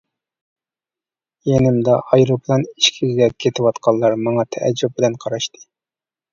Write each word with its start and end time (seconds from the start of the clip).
يېنىمدا 1.49 1.99
ئايروپىلان 2.09 2.65
ئىشىكىگە 2.71 3.29
كېتىۋاتقانلار 3.45 4.19
ماڭا 4.25 4.49
تەئەججۈپ 4.59 4.99
بىلەن 5.01 5.23
قاراشتى. 5.25 5.67